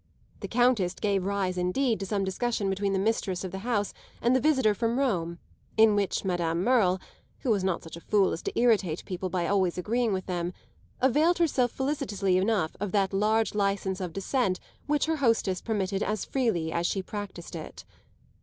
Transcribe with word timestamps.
The 0.39 0.47
Countess 0.47 0.95
gave 0.95 1.25
rise 1.27 1.59
indeed 1.59 1.99
to 1.99 2.07
some 2.07 2.23
discussion 2.23 2.71
between 2.71 2.91
the 2.93 2.97
mistress 2.97 3.43
of 3.43 3.51
the 3.51 3.59
house 3.59 3.93
and 4.19 4.35
the 4.35 4.39
visitor 4.41 4.73
from 4.73 4.97
Rome, 4.97 5.37
in 5.77 5.95
which 5.95 6.25
Madame 6.25 6.63
Merle 6.63 6.99
(who 7.41 7.51
was 7.51 7.63
not 7.63 7.83
such 7.83 7.95
a 7.95 8.01
fool 8.01 8.31
as 8.31 8.41
to 8.41 8.59
irritate 8.59 9.05
people 9.05 9.29
by 9.29 9.45
always 9.45 9.77
agreeing 9.77 10.11
with 10.11 10.25
them) 10.25 10.53
availed 11.01 11.37
herself 11.37 11.69
felicitously 11.71 12.35
enough 12.35 12.75
of 12.79 12.93
that 12.93 13.13
large 13.13 13.53
licence 13.53 14.01
of 14.01 14.11
dissent 14.11 14.59
which 14.87 15.05
her 15.05 15.17
hostess 15.17 15.61
permitted 15.61 16.01
as 16.01 16.25
freely 16.25 16.71
as 16.71 16.87
she 16.87 17.03
practised 17.03 17.55
it. 17.55 17.85